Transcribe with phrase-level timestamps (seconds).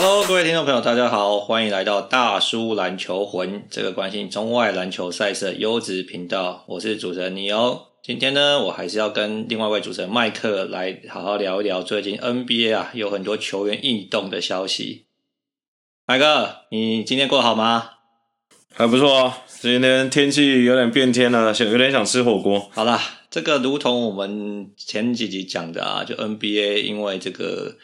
[0.00, 6.64] Hello，各位听众朋友，大家好，欢迎来到大叔篮球魂这个关心中外篮球赛事的优质频道。
[6.68, 7.82] 我是主持人尼欧。
[8.00, 15.06] 今天呢，我还是要跟另外一位主持人麦克来好好聊一聊最近 NBA 啊有很多球员异动的消息。
[16.06, 17.90] 麦克，你今天过得好吗？
[18.72, 19.38] 还不错啊。
[19.48, 22.70] 今天天气有点变天了，有点想吃火锅。
[22.72, 27.74] 好啦，这个如同我们前几集讲的啊，就 NBA 因为这个。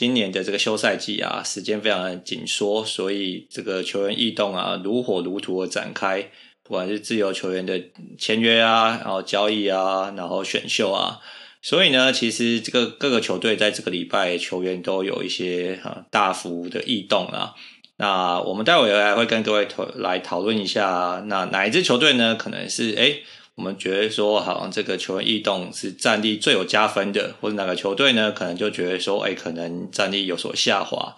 [0.00, 6.30] 今年的这个休赛季啊，时间非常的紧缩，所以这个球员异动啊，如火如荼的展开。
[6.62, 7.78] 不管是自由球员的
[8.16, 11.18] 签约啊，然后交易啊，然后选秀啊，
[11.60, 17.54] 所以呢，其实这个各个球队在这个礼拜球员都有一些啊大幅的异动啊。
[17.98, 22.34] 那我们待会还会跟各位讨来讨论一下，那哪一支球队呢？
[22.36, 23.22] 可能是诶
[23.60, 28.32] 我们觉得说，好像这个球员异动是战力最有加分的，或者哪个球队呢？
[28.32, 31.14] 可能就觉得说，哎，可能战力有所下滑。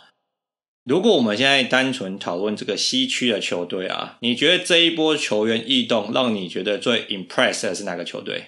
[0.84, 8.46] 如果我们现在单纯讨论这个西区的球队啊，你觉得这一波球员异动让你觉得最 impress 的是哪个球队？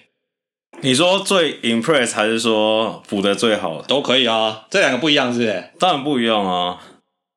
[0.81, 3.81] 你说最 impress 还是说补的最好？
[3.81, 5.71] 都可以啊，这两个不一样是不是？
[5.79, 6.81] 当然不一样啊。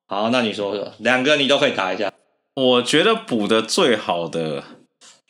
[0.08, 2.12] 好，那你说说，两个你都可以打一下。
[2.56, 4.64] 我觉得补的最好的。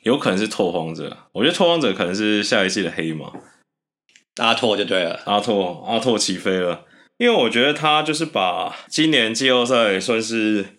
[0.02, 3.32] 有可能是拓荒者，我觉得拓荒者可能是下一季的黑马，
[4.36, 6.84] 阿拓就对了，阿拓阿拓起飞了，
[7.18, 10.78] 因为我觉得他就是把今年季后赛算是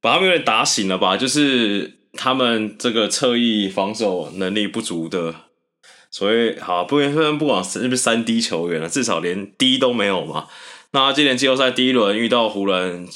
[0.00, 5.34] 把他们有点打醒了吧，就是他们这个侧翼防守能力不足的，
[6.10, 10.48] 所以好不虽然不管是不是三 D 球员了，至少连 D 都没有嘛。
[10.92, 13.06] 那今年季后赛第一轮遇到湖人，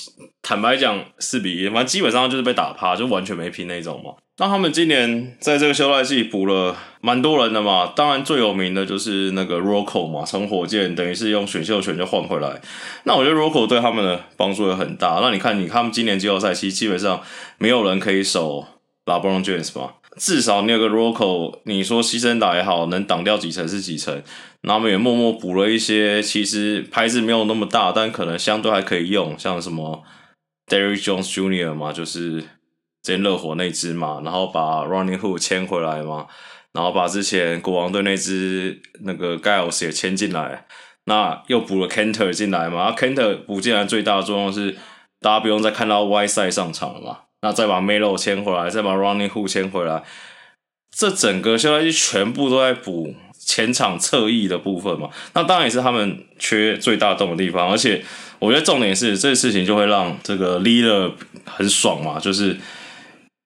[0.42, 4.14] 坦白讲四比一，反正基本上就是被打趴，就完全没拼那种嘛。
[4.40, 12.58] 那他们今年在这个休赛季补了蛮多人的嘛，当然最有名的就是那个 Rocco 嘛，从火箭等于是用选秀权就换回来。
[13.04, 15.18] 那我觉得 Rocco 对他们的帮助也很大。
[15.20, 17.20] 那你看，你他们今年季后赛其实基本上
[17.58, 18.64] 没有人可以守
[19.04, 24.22] LeBron James 嘛，至少你有个 Rocco，你说牺牲打也好，能挡掉几层是几层。
[24.62, 30.02] 那他们也默默补了一些，其实牌子没有那么大，但可能相对还可以用，像什么
[30.66, 31.74] Derrick Jones Jr.
[31.74, 32.42] 嘛，就是。
[33.02, 36.26] 之前热火那只嘛，然后把 Rodney Hood 签回来嘛，
[36.72, 40.66] 然后把之前国王队那只那个 Giles 也签进来，
[41.06, 44.76] 那又补了 Kanter 进来嘛，Kanter 补进来最大的作用是
[45.20, 50.02] 大家不用再看到 Whiteside 上场了嘛，那再把 Melo 签回来，再把 Rodney Hood 签回来，
[50.94, 58.04] 这整个休赛季全部都在补前场侧翼的部分嘛，那当然也是他们缺最大洞的地方，而且
[58.38, 61.12] 我觉得重点是这个事情就会让这个 Leader
[61.46, 62.58] 很爽嘛，就是。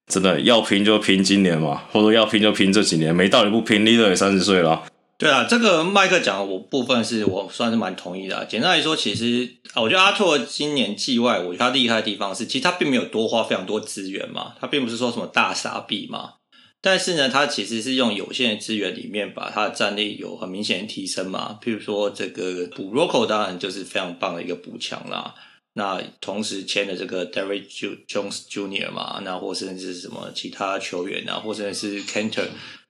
[0.06, 3.84] 真的要拼就拼今年嘛，或者要拼就拼这几年，没道理不拼。
[3.84, 4.84] 利勒也三十岁了。
[5.16, 8.44] 对啊，这个麦克讲的我部分是我算是蛮同意的啊。
[8.44, 16.34] 简单来说，其实啊，我觉得阿拓今年季外，我觉得他厉害的地方是，其实他并没有多花非常多资源嘛，他并不是说什么大傻逼嘛。
[16.82, 21.59] 但是呢，他其实是用有限的资源里面，把他的战力有很明显的提升嘛。
[21.65, 25.34] 譬如说，这个补 roco，当然就是非常棒的一个补强啦。
[25.74, 27.68] 那同时签的这个 Derrick
[28.08, 28.90] Jones Jr.
[28.90, 32.46] 嘛，那或甚至是什么其他球员啊，或者是 Kanter。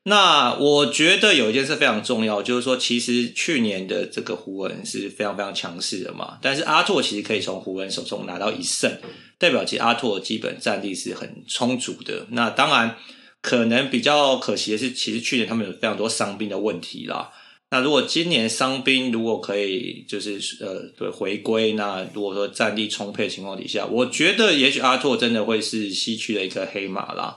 [0.06, 8.98] 那我觉得有一件事非常重要，就是说，其实去年的这个湖人是非常非常强势的嘛，但是阿拓其实可以从湖人手中拿到一胜，
[9.38, 12.26] 代表其实阿拓基本战力是很充足的。
[12.32, 12.98] 那当然，
[13.40, 17.30] 可能比较可惜的是，其实去年他们有非常多伤病的问题啦。
[17.74, 27.36] 那如果今年伤兵如果可以就是呃对回归，那如果说战力充沛的情况底下，我觉得也许阿拓真的会是西区的一个黑马啦。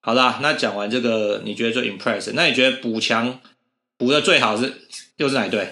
[0.00, 2.30] 好啦，那讲完这个，你觉得最 impress？
[2.34, 3.40] 那你觉得补强
[3.98, 4.72] 补的最好是
[5.16, 5.66] 又是哪一队？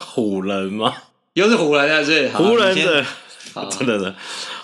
[0.00, 0.94] 湖人吗？
[1.32, 3.06] 又是湖人，但是湖人的
[3.70, 4.14] 真的的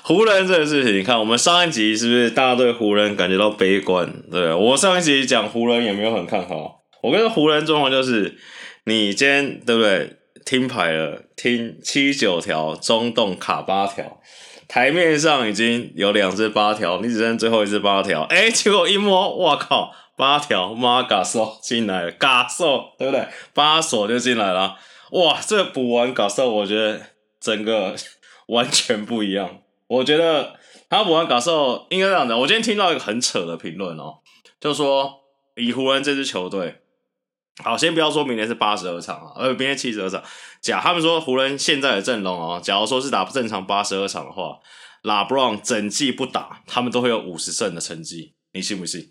[0.03, 4.13] 湖人这个事情，你看我们上一集是不是大家对湖人感觉到悲观？
[4.31, 6.83] 对，我上一集讲湖人也没有很看好。
[7.03, 8.37] 我跟湖人状况就是。
[8.85, 10.17] 你今天对不对？
[10.45, 14.21] 听牌了，听七九条，中洞卡八条，
[14.67, 18.23] 台面上已经有两只八条，你只剩最后一只八条。
[18.23, 23.25] 哎，结果一摸，哇靠，八条，妈嘎兽进来了，嘎兽对不对？
[23.55, 24.77] 八锁就进来了。
[25.13, 27.01] 哇，这补完嘎兽，我觉得
[27.41, 27.95] 整个
[28.49, 29.61] 完全不一样。
[29.87, 30.55] 我觉得
[30.91, 32.37] 他补完嘎兽应该这样的。
[32.37, 34.19] 我今天听到一个很扯的评论哦，
[34.61, 35.21] 就说
[35.55, 36.82] 以湖人这支球队。
[37.63, 40.23] 好，先不要说明年是八十二场啊，呃，明年七十二场。
[40.61, 44.59] 假他们说湖人现在的阵容哦，假如说是打正常八十二场的话，
[45.03, 49.11] 拉布朗整季不打，他们都会有五十胜的成绩，你信不信？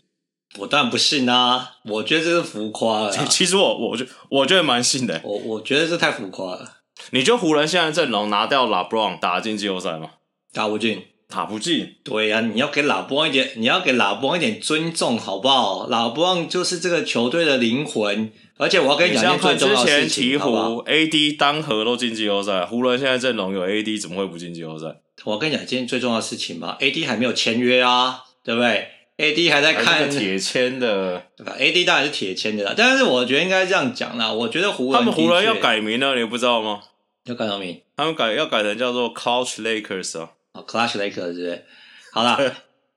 [0.58, 3.12] 我当然不信啊，我觉得这是浮夸了。
[3.28, 5.22] 其实我，我觉，我觉得蛮信的。
[5.24, 6.78] 我我觉得这太浮夸了。
[7.12, 10.10] 你觉得湖人现在的阵容拿掉拉布朗打进季后赛吗？
[10.52, 11.96] 打不进，打不进。
[12.04, 15.88] 对呀、啊，你要给老布朗一点，你要给老布朗一点尊重，好不好？
[15.88, 24.88] 老布朗就是这个球队的灵魂，而且我要跟你讲一件最重要的事情，好不好？AD 单核都进季后赛，湖人现在阵容有 AD，怎么会不进季后赛？
[25.24, 28.88] 我跟你讲今天最重要的事情吧，AD 还没有签约啊，对不对
[29.18, 36.82] ？AD 还在看铁签的，对吧？AD 当然是铁签的啦，但是我觉得应该这样讲啦，我觉得湖人他们湖人要改名了，你不知道吗？
[37.26, 37.80] 要改什么名？
[37.96, 41.66] 他们改要改成叫做 Clutch Lakers 啊，哦，Clutch Lakers 是不是？
[42.12, 42.38] 好啦，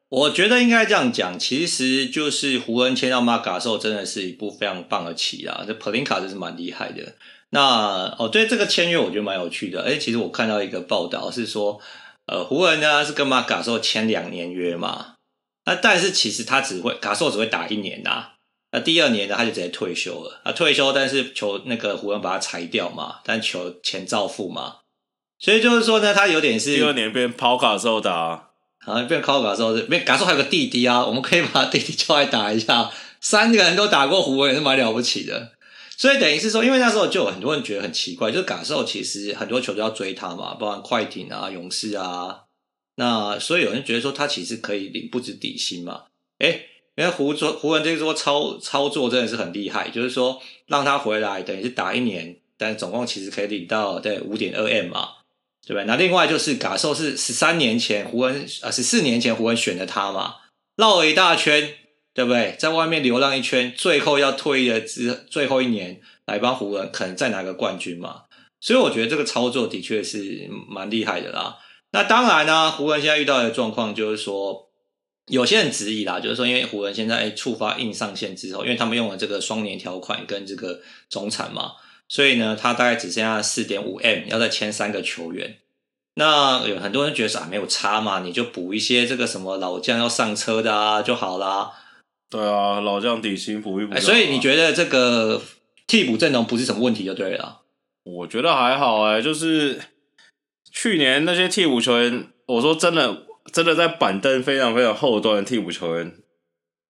[0.08, 7.14] 我觉得应该这样讲，其实就是湖人签到马卡兽真的是一部非常棒的棋啦，这 Pelinka 真是蛮厉害的。
[7.50, 11.80] 那哦，对这个签约我觉得蛮有趣的，哎，其实我看到一个报道是说。
[12.26, 15.16] 呃，湖人呢是跟马卡兽签两年约嘛，
[15.66, 18.32] 那但是其实他只会卡兽只会打一年呐、啊，
[18.72, 24.76] 那第二年呢他就直接退休了，啊退休，但是球那个湖人把他裁掉嘛，但球钱照付嘛，
[25.44, 28.48] 所以就是说呢，他有点是第二年变抛卡兽打，
[28.78, 35.52] 啊变抛卡兽是变卡兽还有个弟弟啊，我们可以把弟弟叫来打一下，三个人都打过湖人也是蛮了不起的。
[35.98, 42.44] 所以等于是说，因为那时候就有很多人觉得很奇怪，就是卡兽其实很多球队要追他嘛，包含快艇啊、勇士啊，
[42.94, 46.04] 那所以有人觉得说他其实可以领不止底薪嘛。
[46.38, 46.66] 诶，
[46.96, 55.08] 因为湖作湖人这个说操操作真的是很厉害，就是说让他回来等于是打一年，但总共其实可以领到对五点二 M 嘛，
[55.66, 55.84] 对不对？
[55.86, 60.36] 那另外就是卡兽是十三年前湖人啊十四年前湖人选的他嘛，
[60.76, 61.74] 绕了一大圈。
[62.16, 62.54] 对不对？
[62.60, 68.22] 在外面流浪一圈，最后要退役的之最后一年来帮湖人，可能再拿个冠军嘛。
[68.60, 71.58] 所以我觉得这个操作的确是蛮厉害的啦。
[71.90, 74.70] 那当然呢，湖人现在遇到的状况就是说，
[75.26, 80.80] 有些人质疑啦，就是说因为湖人现在触发硬上限之后，因为他们用了这个双年条款跟这个
[81.10, 81.72] 总产嘛，
[82.08, 85.58] 所以呢，他大概只剩下四点五 M，要再签三个球员。
[86.16, 91.72] 那有很多人觉得说啊，没有差嘛，你就补一些这个什么老将要上车的啊就好啦。
[92.30, 95.42] 对啊，老将底薪补一补，所以你觉得这个
[95.86, 97.62] 替补阵容不是什么问题就对了？
[98.04, 99.80] 我觉得还好哎，就是
[100.70, 106.14] 去年那些替补球员，我说真的，真的在板凳非常非常后端的替补球员，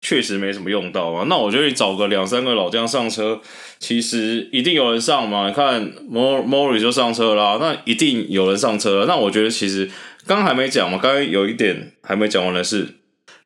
[0.01, 1.25] 确实没什么用到嘛。
[1.29, 3.41] 那我觉得你找个两三个老将上车，
[3.79, 5.49] 其实一定有人上嘛。
[5.49, 9.07] 你看莫莫里就上车啦，那一定有人上车了。
[9.07, 9.91] 那我觉得其实
[10.27, 12.97] 刚还没讲嘛，刚刚有一点还没讲完的是。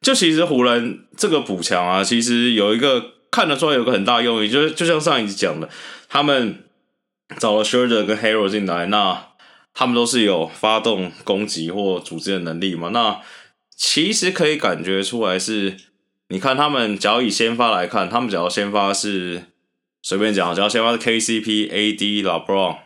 [0.00, 5.66] 就其实湖人这个补强啊，其实有一个看得出来有个很大用意，就是就像上一集讲的，
[6.10, 6.62] 他们
[7.38, 9.28] 找了 Schroeder 跟 Harrell 进来，那
[9.72, 12.90] 他们都是有发动攻击或组织的能力嘛。
[12.90, 13.18] 那
[13.74, 15.74] 其实可以感觉出来是，
[16.34, 19.44] 你看他们，假如以先发来看，他们假如先发是
[20.02, 22.76] 随便讲，假如先发是 KCP、AD、LeBron，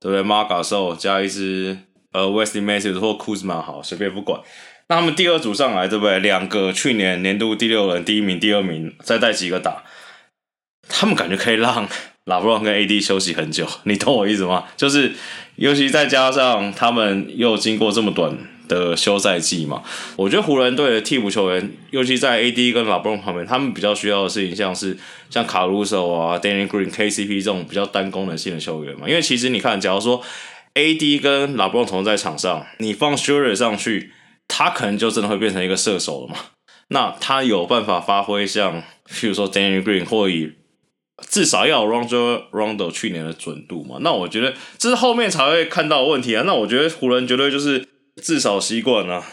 [0.00, 1.76] 对不对 m a r g a s o 加一支
[2.12, 4.40] 呃 Wesley Matthews 或 Kuzma 好，随便不管。
[4.88, 6.20] 那他们第二组上来，对不对？
[6.20, 9.84] 两个去年年度第六人，第一名、第二名，再带几个打，
[10.88, 11.86] 他们感觉可以让
[12.24, 14.64] 拉布朗跟 AD 休息很久，你懂我意思吗？
[14.74, 15.12] 就是，
[15.56, 18.34] 尤其再加上他们又经过这么短
[18.68, 19.82] 的休赛季嘛，
[20.16, 24.96] 我觉得湖人队的替补球员，尤其在 AD 跟拉布朗旁边，他们比较需要的事情，像是
[25.30, 29.08] 像卡鲁索啊、Danny Green、KCP 这种比较单功能性的球员嘛。
[29.08, 30.22] 因为其实你看，假如说
[30.74, 34.12] AD 跟拉布朗同在场上，你放 Schroeder 上去。
[34.48, 36.36] 他可能就真的会变成一个射手了嘛？
[36.90, 40.52] 那他有办法发挥像，譬如说 Danny Green 或以
[41.28, 43.96] 至少要有 Rajon Rondo 去年的准度嘛？
[44.02, 46.44] 那我觉得这是后面才会看到的问题啊。
[46.46, 47.84] 那我觉得湖人绝对就是
[48.22, 49.24] 至少习惯了。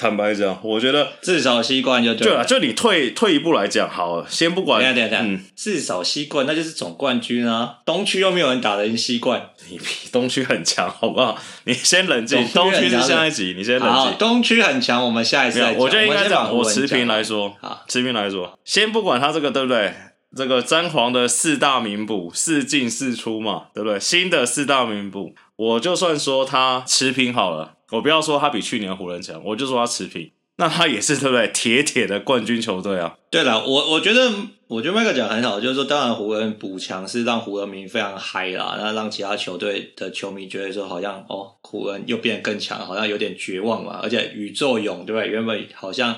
[0.00, 2.44] 坦白讲，我觉得至少习惯就对了。
[2.44, 7.78] 就你退退一步来讲，好，先不管，等下等下，嗯，至少习惯，那就是总冠军啊。
[7.84, 11.36] 东区又没有人打得赢西冠，你比东区很强，好不好？
[11.66, 12.46] 你先冷静。
[12.50, 14.16] 东区是下一集，你先冷静。
[14.18, 15.60] 东区很强，我们下一次。
[15.76, 19.92] 我觉得应该讲，我持平来说，好，持平来说，先不管他这个对不对？
[20.36, 23.98] 这个詹皇的四大名捕，四进四出嘛，对不对？
[23.98, 27.77] 新的四大名捕，我就算说他持平好了。
[27.90, 31.48] 我不要说他比去年湖人强，我就说他持平，那他也是对不对？
[31.48, 33.16] 铁铁的冠军球队啊。
[33.30, 34.30] 对了，我我觉得，
[34.66, 44.00] 我觉得麦克讲很好，就是说，当然湖人补强是让湖人迷非常嗨啦，那让其他球队的球迷觉得说，好像哦，湖人又变得更强，好像有点绝望嘛。
[44.02, 45.28] 而且宇宙勇对不对？
[45.28, 46.16] 原本好像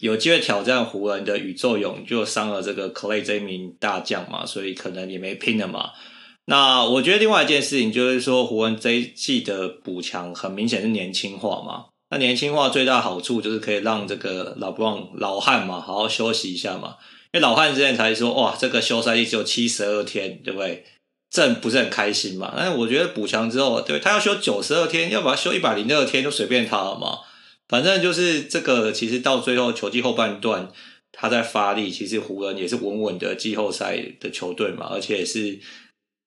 [0.00, 5.90] 有机会挑战湖人的宇宙勇，就伤了这个 Clay 这一名大将嘛，所以可能也没拼了嘛。
[6.46, 11.86] 那我觉得另外一件事情就是说，湖人这一季的补强很明显是年轻化嘛。
[12.10, 16.96] 那年轻化最大好处就是可以让这个老布朗老汉嘛好好休息一下嘛。
[17.32, 20.84] 因为老汉之前才说哇，这个休赛季只有七十二天，对不对？
[21.30, 22.52] 正不是很开心嘛。
[22.56, 27.20] 但是我觉得补强之后，对他要休九十二天，要不要休一百零二天就随便他了嘛。
[27.68, 30.68] 反正就是这个，其实到最后球季后半段
[31.12, 35.60] 他在发力，其实湖人也是稳稳的季后赛的球队嘛，而且也是。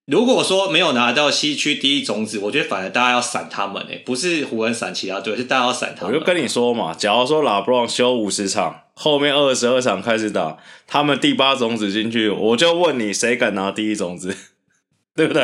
[0.05, 6.13] 如果说没有拿到西区第一种子，我觉得反而大家要闪他们诶、欸，不是湖人闪其他队，是大家要闪他们。
[6.13, 14.35] 我就跟你说嘛，假如说拉布朗休五十场，后面二十二场开始打，他们第八种子进去，我就问你，谁敢拿第一种子？
[15.15, 15.41] 对不对？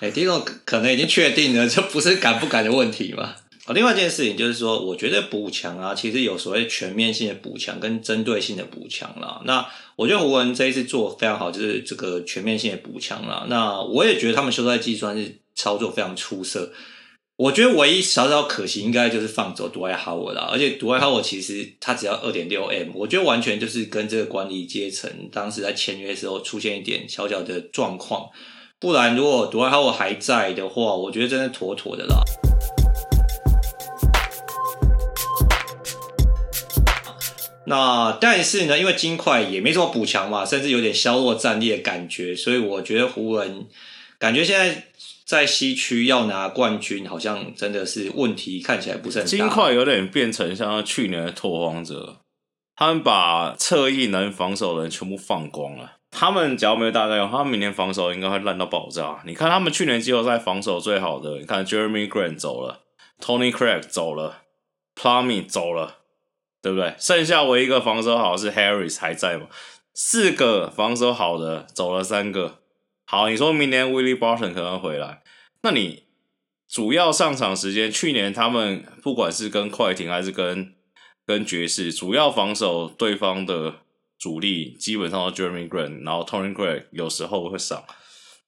[0.00, 3.36] 诶、欸、第一种可能已经确定了，这不是敢不敢的问题嘛。
[3.66, 9.40] 好，另外一件事情就是说，我觉得补强啊，其实有所谓全面性的补强跟针对性的补强啦。
[9.46, 9.66] 那
[9.96, 13.46] 我觉得湖人这一次做非常好，就是这个全面性的补强啦。
[13.48, 16.72] 那我也觉得他们休赛季算是操作非常出色。
[17.36, 20.46] 我觉得唯一小小可惜，应该就是放走独爱哈沃啦。
[20.52, 28.28] 而且独爱哈沃其实他只要二点六 M，我觉得完全就是跟这个管理阶层当时在签约的时候出现一点小小的状况。
[28.78, 32.22] 不然如果独爱哈沃还在的话，我觉得真的妥妥的啦。
[37.66, 43.66] 那但是呢，因为金块也没什么补强嘛，甚至有点削弱战力的感觉，所以我觉得湖人
[44.18, 44.88] 感觉现在
[45.24, 49.30] 在西区要拿冠军，好像真的是问题看起来不是很大。
[49.30, 52.18] 金块有点变成像去年的拓荒者，
[52.76, 55.92] 他们把侧翼能防守的人全部放光了。
[56.10, 59.22] 他们只要没有大概用，他们明年防守应该会烂到爆炸。
[59.26, 62.82] 你看他们去年季后赛防守最好的，你看 Jeremy Grant 走了
[63.20, 64.42] ，Tony Craig 走了
[64.94, 66.03] ，Plumlee 走了。
[66.64, 66.94] 对不对？
[66.98, 69.48] 剩下唯一一个防守好是 Harris 还在吗？
[69.92, 72.60] 四个防守好的走了三个。
[73.04, 75.22] 好，你说明年 Willie Barton 可能回来，
[75.60, 76.04] 那你
[76.66, 80.74] 主要上场时间，去年他们不管是跟快艇还是跟
[81.26, 83.74] 跟爵士，主要防守对方的
[84.18, 87.84] 主力基本上都 Jeremy Grant，然后 Torrey Craig 有时候会上。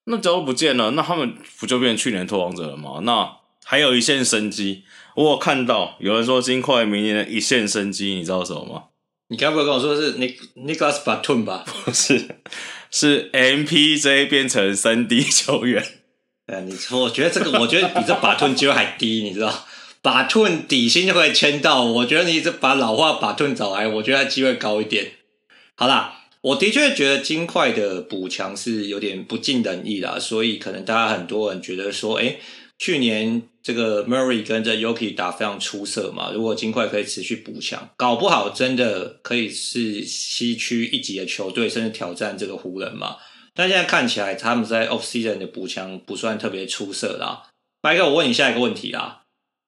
[0.04, 3.00] 那假如不见了，那他们不就变去年拓荒者了吗？
[3.02, 3.36] 那
[3.68, 4.84] 还有一线生机。
[5.16, 8.82] 我有看到有人说金块明年的一线生机，你知道什么吗？
[9.28, 11.64] 你刚不跟我说是 Nicolas Batum 吧？
[11.84, 12.36] 不是，
[12.92, 15.84] 是 MPJ 变成三 D 球员。
[16.46, 19.66] 哎，你说，我觉得这个，我觉得比这 Batum 机会还低，你知道
[20.00, 25.12] ？Batum 底薪就可以签到，我觉得你这把老化 Batum 找来，我觉得他机会高一点。
[25.74, 32.36] 好啦，我的确觉得金块的补强是有点不尽人意啦，所以可能大家很多人觉得说，哎。
[32.78, 43.16] 去年这个 Murray 跟这 Jokic 打非常出色嘛，如果金块可以持续补强，搞不好真的可以是西区一级的球队，甚至挑战这个湖人嘛。
[43.54, 47.44] 但现在看起来他们在 Off Season 的补强不算特别出色啦。
[47.80, 49.22] 白哥，我问你下一个问题啦，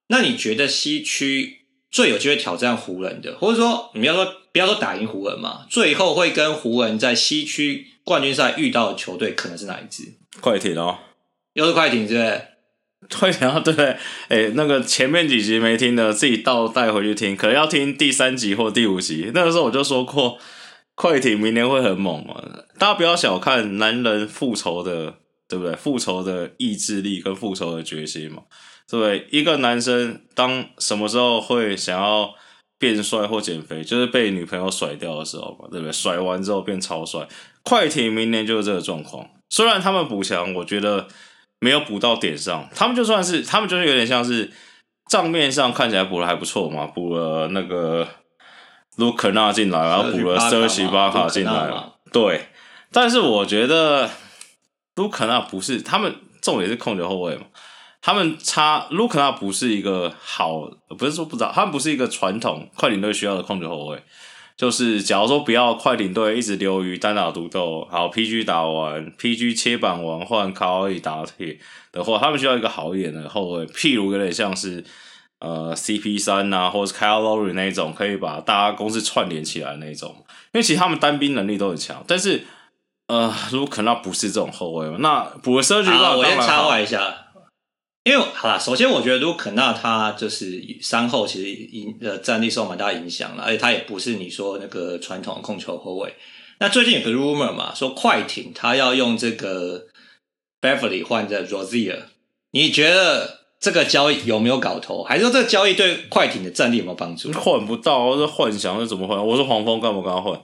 [0.09, 1.61] 那你觉得西区
[1.91, 10.03] 最有机会挑战湖人的，或者说你要说不要说打赢湖人嘛，最后会跟湖人在西区冠军赛遇到的球队可能是哪一支？
[10.43, 10.99] 快艇哦，
[11.55, 12.43] 又是快艇，对不对？
[13.09, 13.97] 快艇啊，对不对？
[14.29, 19.31] 哎，那个前面几集没听的，自己倒带回去听，可能要听第三集或第五集。
[19.33, 20.37] 那个时候我就说过，
[20.95, 22.43] 快艇明年会很猛嘛。
[22.77, 25.15] 大家不要小看男人复仇的，
[25.49, 25.75] 对不对？
[25.77, 28.43] 复仇的意志力跟复仇的决心嘛，
[28.91, 29.27] 对不对？
[29.31, 32.35] 一个男生当什么时候会想要
[32.79, 35.93] 变帅或减肥，就是被女朋友甩掉的时候嘛，对不对？
[35.93, 37.27] 甩完之后变超帅。
[37.63, 39.25] 快艇明年就是这个状况。
[39.49, 41.07] 虽然他们补强，我觉得。
[41.61, 44.53] 没有补到点上，他们就算是他们就是有点像是
[45.09, 48.07] 账面上看起来补的还不错嘛，补了那个
[48.97, 52.47] 卢克纳进来，然后补了瑟西巴卡进来了，对。
[52.91, 54.09] 但是我觉得
[54.95, 57.43] 卢克纳不是他们重点是控球后卫嘛，
[58.01, 64.03] 他们差卢克纳不是一个好，不是说不知道，他们不是一个传统快艇队需要的控球后卫。
[64.59, 71.61] 就是，假如说不要快艇队一直流于单打独斗，好 PG 打完，PG 切板完换卡尔打铁
[71.93, 74.85] 的话，他们需要一个好一点的后卫，譬如有点像是
[75.39, 80.13] 呃 CP 三啊，或者是 Kyle Lowry 那种，可以把大家公司串联起来那种。
[80.53, 82.45] 因为其实他们单兵能力都很强，但是
[83.07, 87.28] 呃，如果可能不是这种后卫嘛，那补个设计的话，我先插话一下。
[88.09, 96.15] 因为好啦，首先我觉得，如果肯纳他就是三后，其实影呃战力受蛮大影响了，而且他也不是你说那个传统的控球后卫。
[96.59, 99.89] 那最近有个 rumor 嘛，说快艇他要用这个
[100.63, 101.99] Beverly 换这 Rozier，
[102.53, 105.03] 你觉得这个交易有没有搞头？
[105.03, 107.31] 还是说这个交易对快艇的战力有没有帮助？
[107.33, 109.23] 换不到，这幻想是怎么换？
[109.27, 110.41] 我说黄蜂干嘛跟他换？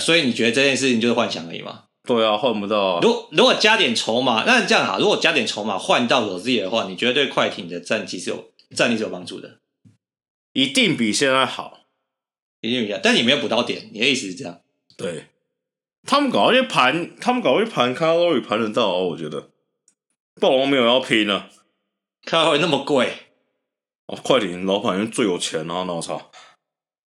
[0.00, 1.82] 所以你觉得这件事情就是幻想而已吗？
[2.06, 3.00] 对啊，换不到啊。
[3.02, 4.98] 如果如果加点筹码，那这样好。
[4.98, 9.58] 如果加点筹码换到罗兹尔的话，你觉得对快艇的战绩是有战力是有帮助的？
[10.52, 11.80] 一定比现在好，
[12.60, 13.00] 一定比现在。
[13.02, 14.60] 但你没有补到点，你的意思是这样？
[14.96, 15.26] 对，
[16.04, 19.50] 他们搞一些盘，他们搞一些盘，卡洛里盘得到哦，我觉得。
[20.40, 21.50] 暴龙没有要拼了，
[22.24, 23.12] 开会那么贵
[24.06, 26.30] 哦，快艇老板因为最有钱啊，那我操！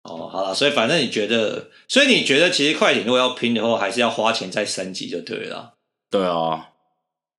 [0.03, 5.75] 哦，好了，所以反正你觉得，所以你觉得其实快艇如果要拼的话，还是要花钱再升级就对了。
[6.11, 6.71] 对啊，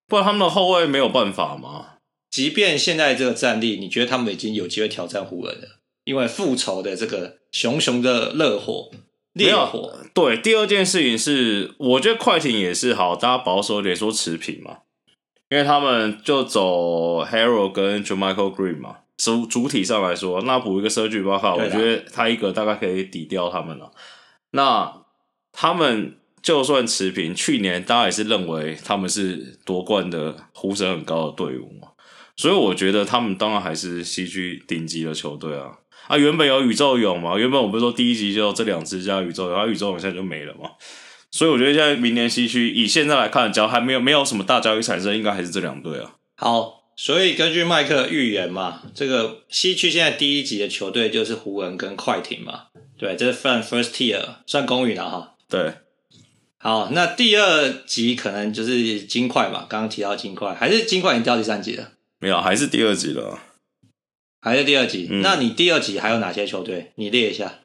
[0.08, 1.98] 不然他们的后卫没有办法嘛。
[2.30, 5.80] 即便现在这个战力，你觉得他们已经有机会挑战湖人了？
[6.04, 8.92] 因为复仇的这个熊熊的热火。
[9.34, 14.80] 烈火对，第二件事情是，我觉得快艇也是好，大家保守点说持平嘛，
[15.50, 23.92] 因为他们就走 Harrell 跟 JaMychal Green 嘛，主主体上来说，那补一个 Serge Ibaka，我觉得他一个大概可以抵掉他们了。
[24.52, 24.92] 那
[25.52, 31.90] 他们就算持平，去年大家也是认为他们是夺冠的呼声很高的队伍嘛，
[32.36, 35.78] 所以我觉得他们当然还是西区顶级的球队啊。
[36.08, 40.72] 啊，原本有宇宙勇嘛，原本我不是说第一集就这两支加宇宙勇，然后宇宙勇现在就没了嘛，
[41.30, 46.16] 所以我觉得现在明年西区以现在来看，只要还没有没有什么大交易产生，应该还是这两队啊。
[46.36, 52.66] 好，所以根据麦克预言嘛，这个西区现在第一级的球队就是湖人跟快艇嘛，
[52.98, 55.36] 对，这是算 first tier，算公允了哈。
[55.50, 55.74] 对，
[56.58, 61.92] 好，那第二级可能就是金块嘛，刚刚提到金块，还是金块已经掉第三级了？
[62.20, 63.40] 没有，还是第二级了。
[64.44, 65.08] 还是第二级？
[65.12, 66.94] 嗯、那你第二级还有哪些球队？
[66.96, 67.60] 你列一下。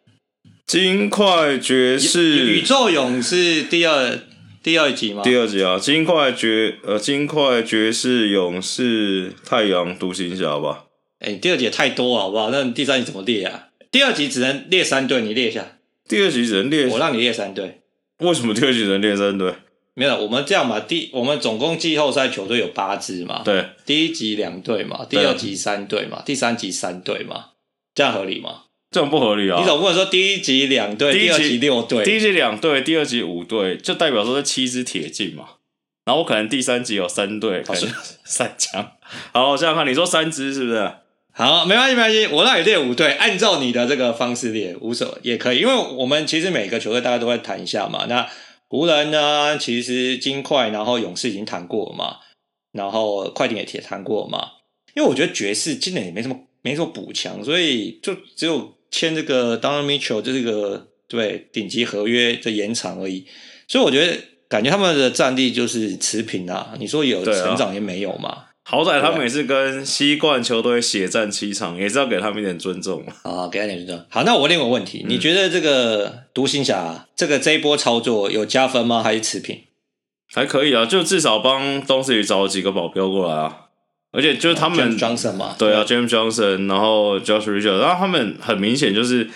[0.67, 4.19] 金块爵士、宇宙勇士第二
[4.67, 5.23] 第二集吗？
[5.23, 10.87] 第二集啊，金块爵呃，金块爵士、勇士、太阳、独行侠吧。
[11.21, 12.51] 哎、欸，第二集也太多了，好不好？
[12.51, 13.69] 那你第三集怎么列啊？
[13.93, 15.79] 第二集只能列三队，你列一下。
[16.09, 17.83] 第二集只能列，我让你列三队。
[18.19, 19.55] 为什么第二集只能列三队？
[19.95, 27.51] 没有，我们这样吧，第我们总共季后赛球队有八支嘛，对，第一集两队嘛，第二集三队嘛，第三集三队嘛，
[27.95, 28.63] 这样合理吗？
[28.91, 29.59] 这种不合理啊！
[29.61, 35.45] 你总不能说第一集两队，第二集六队，第一集两队，第二集五队，就代表说是七支铁进嘛。
[36.05, 37.93] 然后我可能第三集有三队，可能
[38.25, 38.93] 三强。
[39.33, 40.93] 好，我想想看，你说三支是不是？
[41.33, 48.29] 好，没关系，没关系，我让你列五队，按照你的这个方式列，无所谓也可以，因为我们其实每个球队大家都会谈一下嘛，那。
[48.69, 52.17] 湖人呢，其实金块，然后勇士已经谈过了嘛，
[52.73, 54.51] 然后快艇也也谈过了嘛。
[54.97, 63.27] 因为我觉得爵士今年也没什么没什么补强，所以就只有签这个 Donovan Mitchell 这个对顶级合约的延长而已。
[63.69, 64.17] 所以我觉得
[64.49, 66.73] 感觉他们的战力就是持平啊。
[66.79, 68.45] 你说有成长也没有嘛。
[68.69, 74.07] 好歹他们也是跟西冠球队血战七场，也是要给他们一点尊重啊，给他点尊重。
[74.09, 79.03] 好，那我另一个问题，嗯、你觉得这个独行侠这个这一波操作有加分吗？
[79.03, 79.61] 还是持平？
[80.35, 83.66] 还可以啊，就至少帮东西找了几个保镖过来啊，
[84.13, 89.29] 而且就是他们 James Johnson 嘛，对啊，James Johnson，然后 Josh Richardson，然后他们很明显就是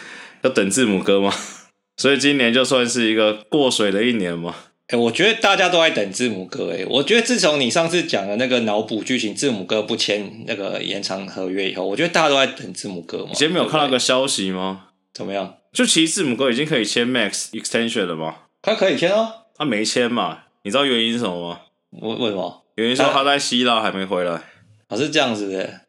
[0.43, 1.33] 要等字母哥嘛，
[1.99, 4.55] 所以今年就算是一个过水的一年嘛。
[4.87, 6.73] 哎、欸，我觉得大家都在等字母哥。
[6.73, 13.27] 哎，我觉得自从你上次讲的那个脑补剧情，字母哥不签那个延长合约以后，我觉得大家都在等字母哥嘛。
[13.29, 14.87] 你今天没有看到个消息吗？
[15.15, 15.55] 怎么样？
[15.73, 18.35] 就其实字母哥已经可以签 Max Extension 了吗？
[18.63, 19.33] 他可以签哦。
[19.57, 20.39] 他没签嘛？
[20.65, 21.61] 你知道原因是什么吗？
[21.93, 22.65] 为为什么？
[22.75, 24.41] 原因说他在希腊还没回来。
[24.91, 25.81] 啊，是这样子的。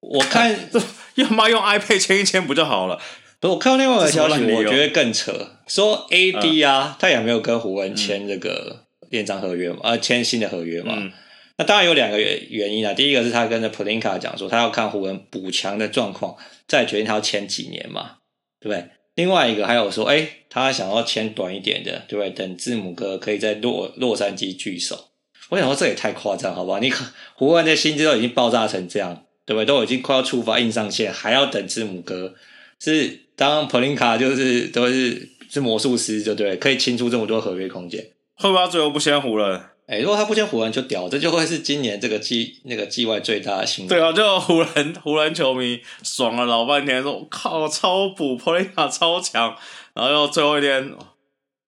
[0.00, 0.80] 我看 这
[1.16, 2.98] 要么用 iPad 签一签不就好了？
[3.40, 5.32] 不是，我看到另外一个消息，我觉得更扯。
[5.66, 10.94] 说 AD 啊，嗯、他也没有跟湖人签这个延长合约嘛，呃，签新的合约嘛。
[10.96, 11.12] 嗯、
[11.58, 12.94] 那当然有两个原原因啊。
[12.94, 18.16] 第一个是他跟着 Pelinka 讲说，他要看湖人补强的状况，再决定他要签几年嘛，
[18.60, 18.88] 对不对？
[19.16, 22.30] 另外一个还有说，哎、欸，他想要签短一点的，对不对？
[22.30, 25.07] 等字母哥可以在洛洛杉矶聚首。
[25.48, 26.78] 我想说这也太夸张，好不好？
[26.78, 29.64] 你看湖人的薪资都已经爆炸成这样，对不对？
[29.64, 32.34] 都已经快要触发硬上限，还要等字母哥
[32.78, 33.20] 是？
[33.38, 38.04] 当普林卡就是都是是魔术师，就对，可以清出这么多合约空间。
[38.34, 39.56] 会不会他最后不签湖人？
[39.86, 43.88] 哎、欸，如果他不签湖人就屌，这就会是今年这个季那个季外最大的新闻。
[43.88, 49.56] 对啊，就湖人湖人球迷爽了老半天，说我靠超补普林卡超强，
[49.94, 50.92] 然后又最后一天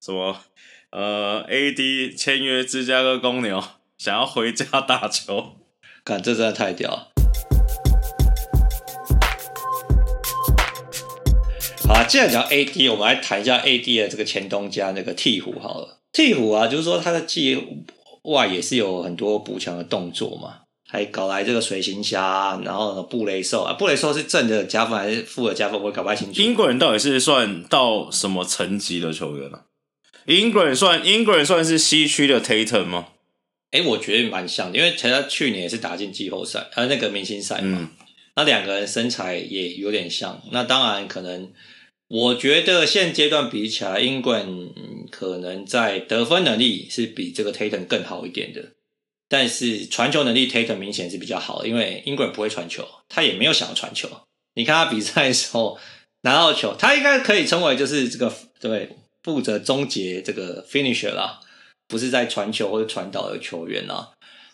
[0.04, 0.36] 什么
[0.92, 3.62] 呃 AD 签约芝加哥公牛，
[3.96, 5.52] 想要回家打球，
[6.04, 7.12] 看这真的太屌了。
[11.88, 16.00] 好，既然讲 AD，我们来谈一下 AD 的这个前东家那个鹈鹕好了。
[16.12, 17.56] 鹈鹕啊，就是说他的季
[18.22, 25.80] 外也是有很多补强的动作嘛，还搞来这个水行侠，然后呢布雷兽啊，布雷兽是正的加分还是负的加分？
[25.80, 26.42] 我搞不太清楚。
[26.42, 29.69] 英国人到底是算到什么层级的球员呢、啊？
[30.26, 33.08] 英国人算英国人算是西区的 Tatum 吗？
[33.70, 37.88] 哎、欸，我觉得蛮像的，因为他去年也是打进季后赛，呃，那个明星赛嘛，嗯、
[38.36, 40.42] 那两个人身材也有点像。
[40.52, 41.52] 那当然可能。
[42.12, 44.44] 我觉得现阶段比起来，英冠
[45.12, 48.72] 可能在得分能力是比这个 Tatum 更好一点的。
[49.28, 54.08] 但是传球能力 Tatum 明显是比较好的，因为 Ingram 不会传球，他也没有想要传球。
[54.54, 55.78] 你看他比赛的时候
[56.22, 58.88] 拿到球，他应该可以称为就是这个对
[59.22, 61.40] 负责终结这个 finisher 啦，
[61.88, 64.12] 不是在传球或者传导的球员啦。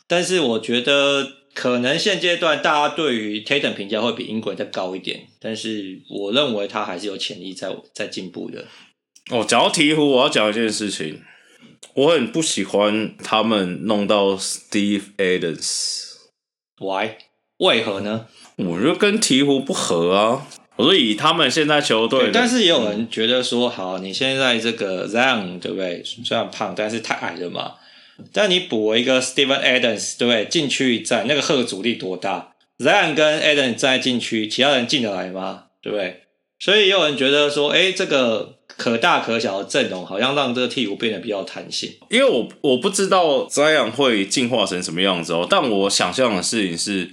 [0.09, 8.66] 但是我觉得可能现阶段大家对于 Tatum 评价会比 Ingram 再高一点，但是我认为他还是有潜力在在进步的。
[9.31, 11.22] 哦，讲到鹈鹕，我要讲一件事情，
[11.94, 16.12] 我很不喜欢他们弄到 Steve Adams。
[16.79, 17.16] Why？
[17.59, 18.29] 为何呢？
[18.57, 20.46] 我觉得跟鹈鹕不合啊。
[20.77, 26.03] 我说以他们现在球队，但是也有人觉得说，好，你现在这个 Zion 对不对？
[26.05, 27.75] 虽然胖，但是太矮了嘛。
[28.33, 30.45] 但你补一个 Steven Adams，对不对？
[30.47, 35.65] 禁区一站，那个荷阻力多大？Zion 跟 Adams 站在禁区，其他人进得来吗？
[35.83, 36.23] 对不对？
[36.59, 41.93] 所以也有人觉得说，哎，这个可大可小的阵容，好像让这个替补变得比较弹性。
[42.09, 47.11] 因为我我不知道 Zion 会进化成什么样子哦，但我想象的事情是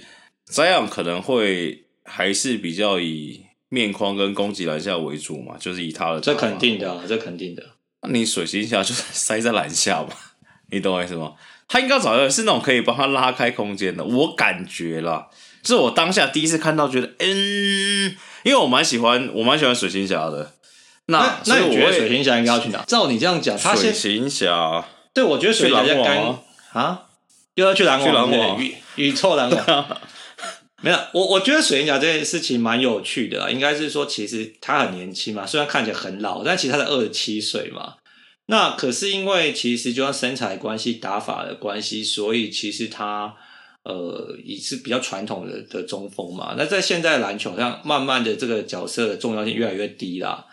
[0.50, 3.43] ，Zion 可能会还是比较以
[3.74, 6.20] 面框跟攻击篮下为主嘛，就是以他的。
[6.20, 7.62] 这肯定的，这肯定的。
[8.02, 10.10] 那你水行侠就 塞在篮下嘛。
[10.70, 11.32] 你懂我意思吗？
[11.66, 15.26] 他应该找的是那种可以帮他拉开空间的，我感觉啦，
[15.62, 20.52] 就是我当下第一次看到，觉得嗯，因为我蛮喜欢，我蛮喜欢水行侠的。
[21.06, 22.82] 那那你觉得水行侠应该要去哪？
[22.86, 26.18] 照你这样讲，他水行侠，对，我觉得水行侠该
[26.72, 27.02] 啊，
[27.54, 29.86] 又要去篮网，网宇宇宙篮网。
[30.84, 37.94] 没有，我我觉得水行侠这件事情蛮有趣的，应该是说，其实他很年轻嘛，虽然看起来很老，但其实他才二十七岁嘛。
[38.48, 43.34] 那可是因为其实就像身材关系、打法的关系，所以其实他
[43.84, 46.54] 呃也是比较传统的的中锋嘛。
[46.58, 50.44] 那在现在篮球上，慢慢的这个角色的重要性越来越低啦。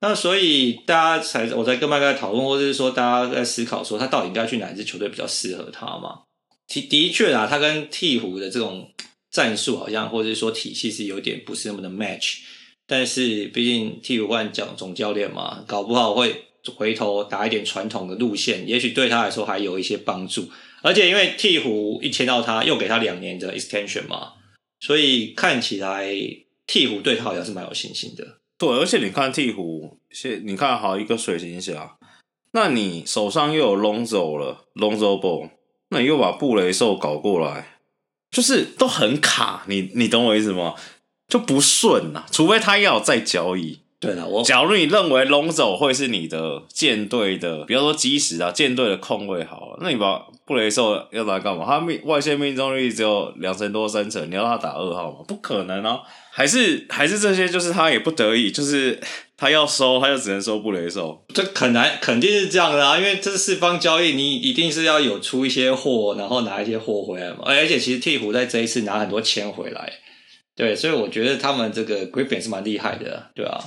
[0.00, 6.20] 那所以大家才我在跟麦克讨论，或者是说大家在思考说他到底应该去哪支球队比较适合他嘛？
[6.68, 8.88] 的的确啊，他跟鹈鹕的这种
[9.30, 12.38] 战术好像或者说体系是有点不是那么的 match。
[12.86, 16.44] 但是毕竟鵜鹕换讲总教练嘛，搞不好会。
[16.76, 20.46] 回头打一点传统的路线，也许对他来说还有一些帮助。
[20.82, 24.34] 而且因为鹈鹕一签到他，又给他两年的 extension 嘛，
[24.78, 26.12] 所以看起来
[26.66, 28.40] 鹈鹕对他好像是蛮有信心的。
[28.58, 31.96] 对，而且你看鹈鹕，现你看好一个水行侠，
[32.52, 35.48] 那你手上又有 Lonzo 了，Lonzo Ball，
[35.88, 37.79] 那你又把布雷兽搞过来，
[38.30, 39.64] 就是都很卡。
[39.66, 40.74] 你你懂我意思吗？
[41.28, 43.80] 就不顺呐，除非他要再交易。
[44.00, 51.66] 对了，我假如你认为 Lonzo 会是你的舰队的，比方说基石啊，舰队的控卫好了，那你把布雷兽要拿来干嘛？
[51.66, 55.18] 他命外线命中率只有两成多三成，你要他打二号吗？
[55.28, 56.00] 不可能啊！
[56.32, 58.98] 还是还是这些，就是他也不得已，就是
[59.40, 61.24] 他要收，他就只能收布雷兽。
[61.34, 67.38] 这很难，肯定是这样的啊，因为这是四方交易，你一定是要有出一些货，然后拿一些货回来嘛。
[67.46, 69.90] 而且其实鵜鹕在这一次拿很多钱回来，
[70.54, 73.58] 对，所以我觉得他们这个 Griffin 是蛮厉害的，对、啊？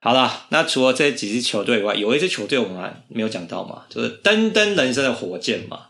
[0.00, 5.88] 好了，那除了这几支球队以外，有一支球队我们还没有讲到嘛，就是登登人生的火箭嘛。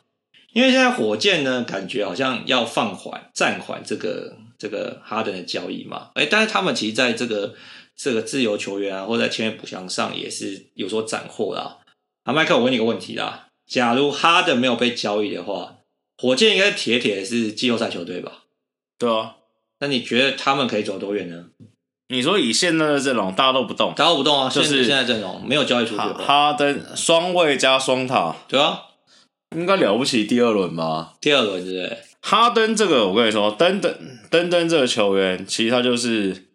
[0.53, 6.09] 因为现在火箭呢，感觉好像要放缓、暂缓这个这个哈登的交易嘛。
[6.15, 7.55] 哎，但是他们其实在这个
[8.03, 11.79] 这个自由球员啊，或者在签约补强上也是有所斩获啦。
[12.25, 15.77] 啊，麦克，我问你个问题啦：假如哈登没有被交易的话，
[16.17, 18.45] 火箭应该铁铁是季后赛球队吧？
[18.99, 19.37] 对啊。
[19.81, 21.47] 那你觉得他们可以走多远呢？
[22.09, 25.99] 你说以现在的阵容，大家都不动，大家都不动啊，就是现在阵容没有交易出去。
[25.99, 28.83] 哈登双卫加双塔，对啊，
[29.55, 31.15] 应该了不起第二轮吧？
[31.21, 31.99] 第二轮对不对？
[32.23, 33.95] 哈登这个，我跟你说，登登
[34.31, 36.50] 登登这个球员，其实他就是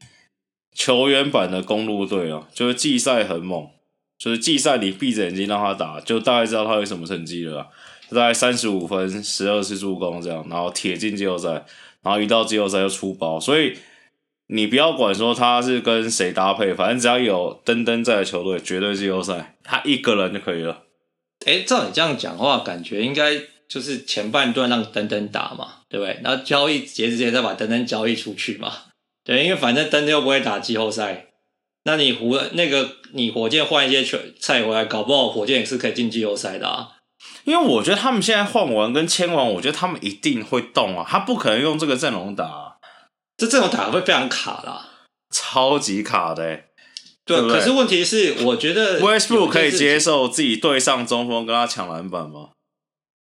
[0.76, 3.68] 球员版的公路队啊，就是季赛很猛，
[4.20, 7.68] 就是季赛你闭着眼睛让他打，就大概知道他有什么成绩了，
[8.12, 11.66] 大概三十五分、十二次助攻这样，然后铁进季后赛，
[12.04, 13.76] 然后一到季后赛就出包，所以。
[14.48, 20.84] 你不要管说他是跟谁搭配，反正只要有登登在的球队，绝对季后赛，他一个人就可以了。
[21.48, 26.20] 哎，照你这样讲话，感觉应该就是前半段让登登打嘛，对不对？
[26.24, 28.72] 然后交易截止前再把登登交易出去嘛，
[29.26, 31.34] 对，因为反正登登又不会打季后赛，
[31.84, 36.92] 那你湖那个你火箭换一些球菜回来，搞不好火箭也是可以进季后赛的啊。
[37.44, 42.76] 因为我觉得他们现在换完跟签完，我觉得他们一定会动啊，他不可能用这个阵容打啊。
[43.36, 44.90] 这阵容打会非常卡啦，
[45.32, 46.68] 超级卡的、欸。
[47.26, 52.50] 对，对对，可是问题是，我觉得 Westbrook 可以接受自己对上中锋跟他抢篮板吗？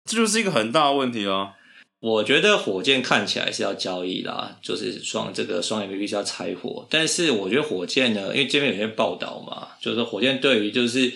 [0.09, 1.53] 这就是一个很大的问题啊。
[1.99, 11.11] 我觉得火箭看起来是要交易啦，就是双这个双 MVP 是要拆伙，但是我觉得火箭呢，因为这边有些报道嘛，就是说火箭对于就是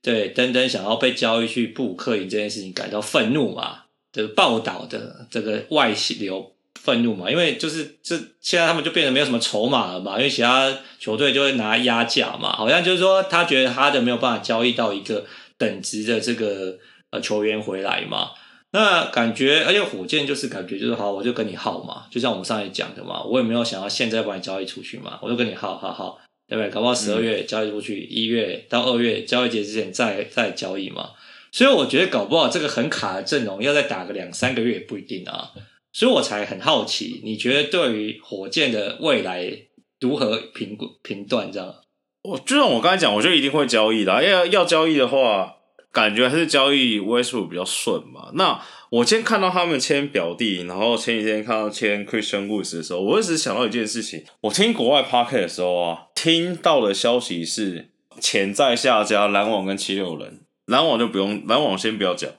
[0.00, 3.82] 对登登想要被交易去布鲁克林这件事情感到愤怒嘛。
[4.12, 15.24] 这个报道的这个外流愤怒嘛，因为就是这现在他们就变得没有什么筹码了嘛，因为其他球队就会拿压价嘛，好像就是说他觉得哈登没有办法交易到一个
[15.58, 16.78] 等值的这个
[17.10, 18.30] 呃球员回来嘛。
[18.72, 26.70] 那感觉，而且火箭就是感觉就是好，我就跟你耗嘛，就像我们上一讲的嘛，我也没有想要现在把你交易出去嘛，我就跟你耗耗耗，对不对？
[26.70, 31.10] 搞不好十二月交易出去，一、嗯、月到二月交易节之前再再交易嘛。
[31.50, 35.50] 所以我觉得搞不好这个很卡的阵容要再打个两三个月也不一定啊。
[35.92, 39.52] 所以我才很好奇，你觉得对于火箭的未来
[39.98, 41.50] 如何评估评断？
[41.50, 41.74] 这样？
[42.22, 45.56] 我就像我刚才讲，我就一定会交易的，要要交易的话。
[45.92, 48.30] 感觉还是交易 Westbrook 比较顺嘛。
[48.34, 54.24] 那我今天看到他们签表弟，然后前几天看到签 Christian Wood 的时候，我一直想到一件事情。
[54.42, 62.30] 我听国外 Podcast 的时候啊，听到的消息是潜在下家篮网跟七六人，篮网就不用，篮网先不要讲。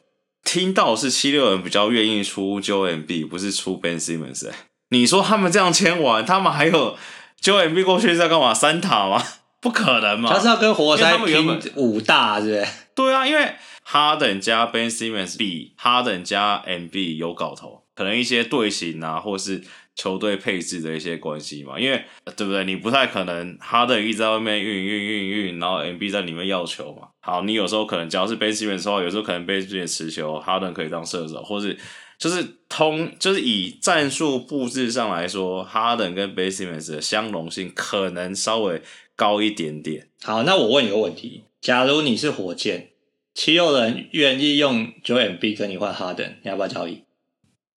[0.44, 4.54] 听到是七六人比较愿意出 Joel Embiid，不是出 Ben Simmons，欸。
[4.90, 6.98] 你说他们这样签完，他们还有
[7.42, 8.54] Joel Embiid 过去在干嘛？
[8.54, 9.24] 三塔吗？
[9.62, 10.34] 不可能嘛！
[10.34, 12.66] 他是要跟活塞拼五大，是不是？
[12.94, 19.64] 对啊，因为哈登加 Ben Simmons 比哈登加 M B 有搞头，可能一些队形啊，或是
[19.96, 21.80] 球队配置的一些关系嘛。
[21.80, 22.04] 因为
[22.36, 22.66] 对不对？
[22.66, 27.08] 你不太可能哈登一直在外面运运运运，然后 M B 在里面要球嘛。
[27.22, 31.78] 好，你有时候可能只要是 Ben Simmons 的话，有时候可能 Ben Simmons 持球，哈登可以当射手，或是
[32.18, 38.82] 就是通，就是以战术布置上来说，哈登跟 Ben Simmons 的相容性可能稍微。
[39.22, 40.08] 高一点点。
[40.24, 42.90] 好，那我问你个问题：假如你是火箭，
[43.36, 47.04] 七六人愿意用九 M B 跟你换哈登，你要不要交易？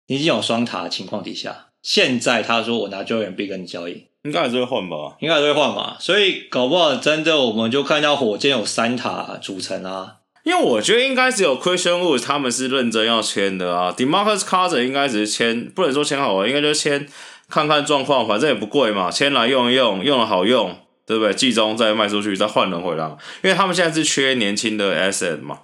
[0.06, 5.18] 你已经有双塔的情况底下，现在他说我拿九 M B 跟你交易，应该还是会换吧？
[5.20, 5.98] 应该还是会换吧？
[6.00, 10.20] 所以搞不好真的我们就看到火箭有三塔组成啊。
[10.44, 17.06] 因为我觉得应该只有 Christian Wood 他们是认真要签的啊，DeMarcus Cousins 应该只是签，不能说签好了，应该就是签
[17.48, 20.76] 看看状况，反正也不贵嘛，签来用一用，用了好用。
[21.06, 21.34] 对不对？
[21.34, 23.06] 季中再卖出去，再换人回来，
[23.42, 25.60] 因为他们现在是缺年轻的 asset 嘛。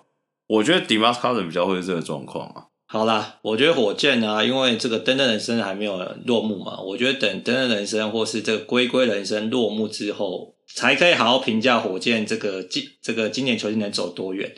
[0.47, 2.65] 我觉得 DeMarcus Cousins 比较会是这个状况啊。
[2.87, 14.53] 好啦，我觉得火箭啊，因为这个登登人生还没有落幕嘛，我觉得等登登人生或是这个龟龟人生落幕之后，才可以好好评价火箭这个今这个今年球季能走多远。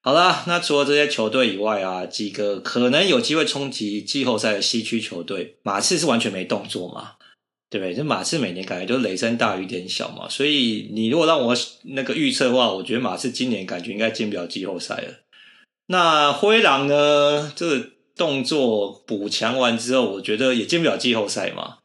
[0.00, 7.10] 好啦，那除了这些球队以外啊，几个可能有机会冲击季后赛的西区球队，马刺是完全没动作嘛。
[7.70, 7.94] 对不对？
[7.94, 15.14] 这马刺每年感觉都雷声大雨点小嘛，所以你如果让我那个预测的话，我觉得马刺今年感觉应该进不了季后赛了。
[15.86, 17.52] 那灰狼呢？
[17.54, 21.76] 这个动作补强完之后，我觉得也进不了季后赛嘛。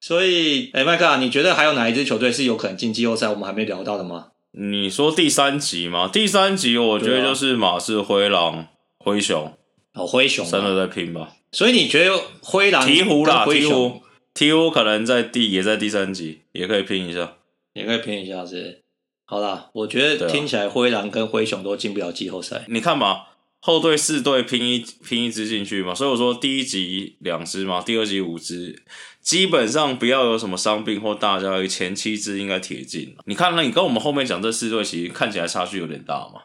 [0.00, 3.28] 所以，哎，麦克，你觉得还有哪一支球队是有可能进季后赛？
[3.28, 4.28] 我们还没聊到的吗？
[4.52, 6.10] 你说第三集吗？
[6.12, 8.66] 第三集我觉得就是马刺、灰狼、
[8.98, 9.52] 灰熊。
[9.94, 11.28] 哦，灰熊真的在拼吧？
[11.52, 14.01] 所以你觉得灰狼、鹈鹕啦，鵜
[14.34, 14.38] 鹕。
[14.38, 14.70] T.O.
[14.70, 17.36] 可能在第也在第三集，也可以拼一下，
[17.74, 18.82] 也可以拼一下是，
[19.24, 22.64] 好啦，我觉得听起来灰狼跟灰熊都进不了季后赛。
[22.68, 23.26] 你看嘛，
[23.60, 28.82] 后队四队拼一拼一支进去嘛，所以我说第一集两支嘛，第二集五支，
[29.20, 33.14] 基本上不要有什么伤病或大交易，前七支应该铁进。
[33.26, 36.42] 你看，那你跟我们后面讲这四队，其实看起来差距有点大嘛，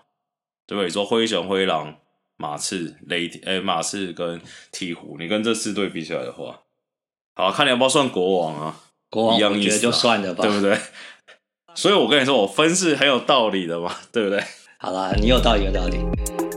[0.68, 0.88] 对不对？
[0.88, 1.98] 你说灰熊、灰狼、
[2.36, 4.40] 马刺、雷诶、欸，马刺跟
[4.72, 6.64] 鹈鹕，你跟这四队比起来的话。
[7.38, 8.76] 好，看你要不要算国王啊？
[9.12, 10.76] 国王，一样意思，就算了吧，对不对？
[11.76, 14.44] 所以我跟你说，我分是很有道理的嘛， 对不对？
[14.80, 16.00] 好啦，你有道理，有道理。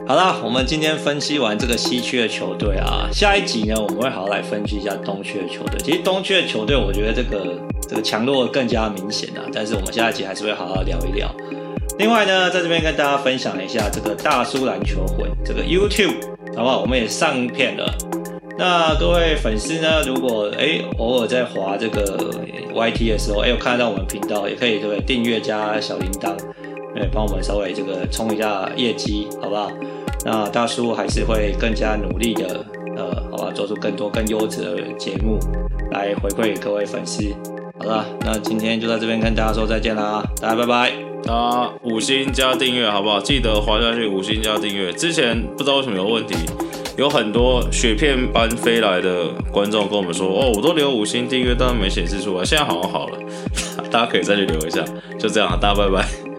[0.09, 5.79] 好啦，我们今天分析完这个西区的球队啊，下一集呢，我们会好好来分析一下东区的球队。
[5.85, 9.45] 其实东区的球队，我觉得这个这个强弱更加明显啊。
[9.53, 11.31] 但是我们下一集还是会好好聊一聊。
[11.99, 16.16] 另外呢，在这边跟大家分享一下这个大叔篮球魂这个 YouTube，
[16.57, 16.81] 好不好？
[16.81, 17.95] 我们也上片了。
[18.61, 20.03] 那各位粉丝呢？
[20.07, 22.05] 如果哎偶尔在滑这个
[22.75, 25.01] YT 的时候，哎有看到我们频道，也可以对不对？
[25.01, 26.37] 订阅加小铃铛，
[26.94, 29.73] 哎帮我们稍微这个冲一下业绩，好不好？
[30.27, 32.62] 那大叔还是会更加努力的，
[32.99, 35.38] 呃，好吧，做出更多更优质的节目
[35.92, 37.25] 来回馈给各位粉丝。
[37.79, 40.92] 好了，那今天就在这边跟大家说再见啦，大家拜拜。
[41.25, 43.18] 大家五星加订阅好不好？
[43.20, 44.92] 记得滑下去五星加订阅。
[44.92, 46.35] 之前不知道为什么有问题。
[47.00, 52.44] 有很多雪片般飞来的观众跟我们说：“哦，我都留五星订阅，但没显示出来。
[52.44, 53.18] 现在好像好了，
[53.90, 54.84] 大家可以再去留一下。”
[55.18, 56.30] 就这样，大家拜拜。